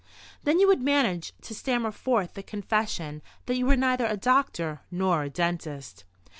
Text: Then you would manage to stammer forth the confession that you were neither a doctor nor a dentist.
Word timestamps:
Then 0.45 0.59
you 0.59 0.65
would 0.67 0.81
manage 0.81 1.31
to 1.43 1.53
stammer 1.53 1.91
forth 1.91 2.33
the 2.33 2.41
confession 2.41 3.21
that 3.45 3.55
you 3.55 3.67
were 3.67 3.75
neither 3.75 4.07
a 4.07 4.17
doctor 4.17 4.81
nor 4.89 5.21
a 5.21 5.29
dentist. 5.29 6.05